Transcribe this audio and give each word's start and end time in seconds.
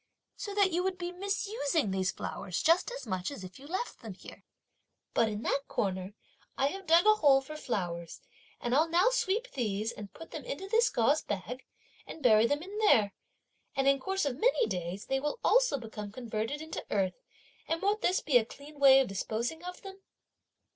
so 0.35 0.55
that 0.55 0.71
you 0.73 0.81
would 0.83 0.97
be 0.97 1.11
misusing 1.11 1.91
these 1.91 2.11
flowers 2.11 2.63
just 2.63 2.89
as 2.89 3.05
much 3.05 3.29
as 3.29 3.43
if 3.43 3.59
you 3.59 3.67
left 3.67 3.99
them 3.99 4.15
here! 4.15 4.43
But 5.13 5.29
in 5.29 5.43
that 5.43 5.67
corner, 5.67 6.15
I 6.57 6.69
have 6.69 6.87
dug 6.87 7.05
a 7.05 7.13
hole 7.17 7.39
for 7.39 7.55
flowers, 7.55 8.19
and 8.59 8.73
I'll 8.73 8.89
now 8.89 9.11
sweep 9.11 9.51
these 9.51 9.91
and 9.91 10.11
put 10.11 10.31
them 10.31 10.43
into 10.43 10.67
this 10.67 10.89
gauze 10.89 11.21
bag 11.21 11.67
and 12.07 12.23
bury 12.23 12.47
them 12.47 12.63
in 12.63 12.75
there; 12.79 13.13
and, 13.75 13.87
in 13.87 13.99
course 13.99 14.25
of 14.25 14.39
many 14.39 14.65
days, 14.65 15.05
they 15.05 15.19
will 15.19 15.37
also 15.43 15.77
become 15.77 16.11
converted 16.11 16.63
into 16.63 16.83
earth, 16.89 17.21
and 17.67 17.79
won't 17.83 18.01
this 18.01 18.21
be 18.21 18.37
a 18.39 18.43
clean 18.45 18.79
way 18.79 19.01
(of 19.01 19.07
disposing 19.07 19.63
of 19.63 19.83
them)?" 19.83 19.99